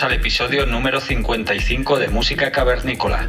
[0.00, 3.28] Al episodio número 55 de Música Cavernícola.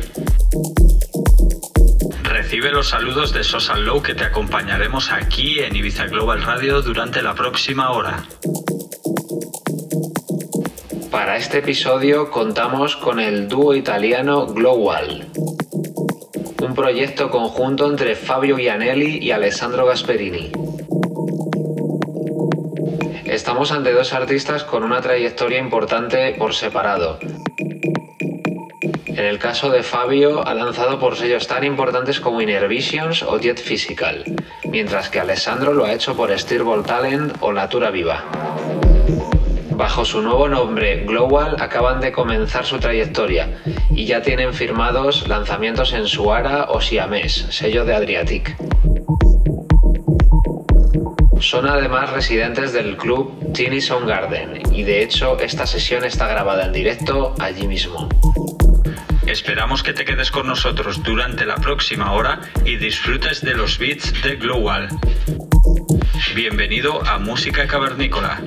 [2.23, 7.21] Recibe los saludos de Sosa Low que te acompañaremos aquí en Ibiza Global Radio durante
[7.21, 8.23] la próxima hora.
[11.11, 15.27] Para este episodio contamos con el dúo italiano Global,
[16.61, 20.62] un proyecto conjunto entre Fabio Gianelli y Alessandro Gasperini.
[23.53, 27.19] Estamos ante dos artistas con una trayectoria importante por separado.
[29.05, 33.37] En el caso de Fabio, ha lanzado por sellos tan importantes como Inner Visions o
[33.37, 34.23] Jet Physical,
[34.71, 38.23] mientras que Alessandro lo ha hecho por Steerball Talent o Natura Viva.
[39.69, 43.61] Bajo su nuevo nombre, Global, acaban de comenzar su trayectoria
[43.91, 48.57] y ya tienen firmados lanzamientos en Suara o Siamés, sello de Adriatic.
[51.43, 56.65] Son además residentes del club Teeny Sound Garden y de hecho esta sesión está grabada
[56.65, 58.07] en directo allí mismo.
[59.27, 64.13] Esperamos que te quedes con nosotros durante la próxima hora y disfrutes de los beats
[64.23, 64.87] de Global.
[66.33, 68.41] Bienvenido a Música Cavernícola.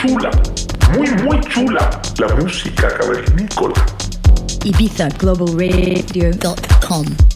[0.00, 0.30] chula,
[0.94, 3.74] muy, muy chula la música cavernícola.
[4.64, 7.27] IbizaGlobalRadio.com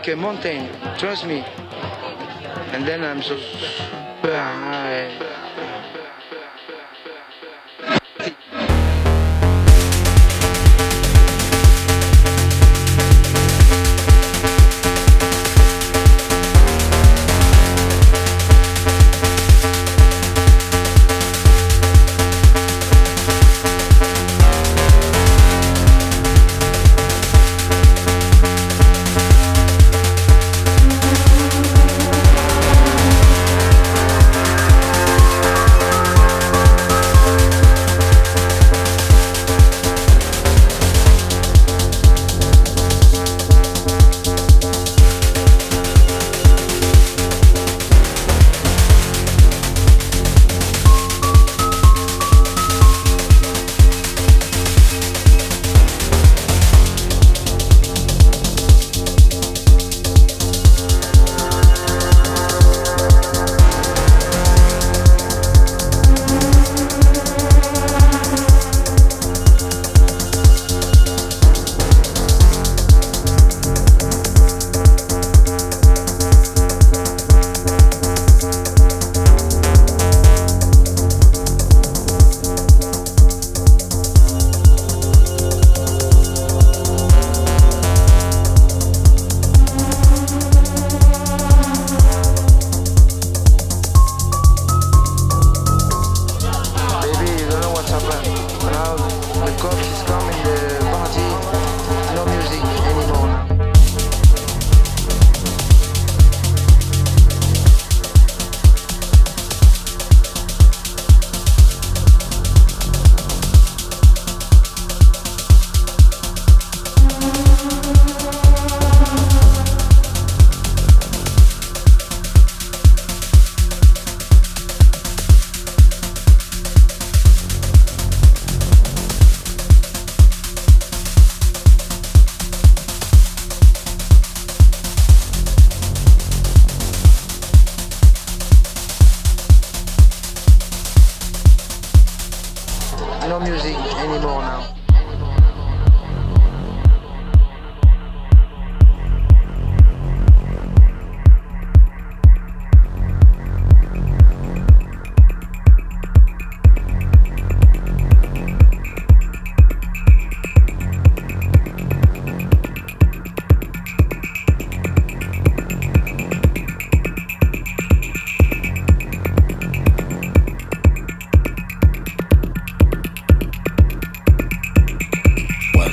[0.00, 0.66] like a mountain.
[0.96, 1.44] Trust me.
[2.72, 3.36] And then I'm so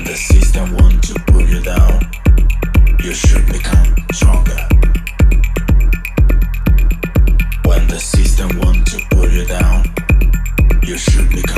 [0.07, 1.99] the system wants to pull you down,
[3.03, 4.55] you should become stronger.
[7.65, 9.83] When the system wants to pull you down,
[10.83, 11.56] you should become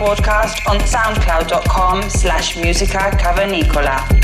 [0.00, 4.19] podcast on soundcloud.com slash musica cavernicola.